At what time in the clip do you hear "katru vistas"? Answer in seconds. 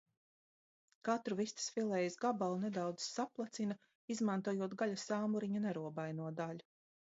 1.09-1.67